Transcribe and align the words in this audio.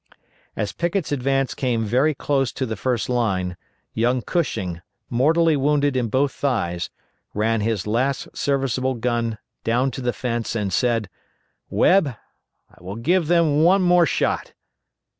As 0.55 0.71
Pickett's 0.73 1.11
advance 1.11 1.53
came 1.53 1.83
very 1.85 2.15
close 2.15 2.51
to 2.53 2.65
the 2.65 2.75
first 2.75 3.07
line, 3.07 3.55
young 3.93 4.23
Cushing, 4.23 4.81
mortally 5.11 5.55
wounded 5.55 5.95
in 5.95 6.07
both 6.07 6.31
thighs, 6.31 6.89
ran 7.35 7.61
his 7.61 7.85
last 7.85 8.27
serviceable 8.33 8.95
gun 8.95 9.37
down 9.63 9.91
to 9.91 10.01
the 10.01 10.11
fence, 10.11 10.55
and 10.55 10.73
said: 10.73 11.07
_"Webb, 11.71 12.07
I 12.71 12.83
will 12.83 12.95
give 12.95 13.27
them 13.27 13.61
one 13.61 13.83
more 13.83 14.07
shot!" 14.07 14.53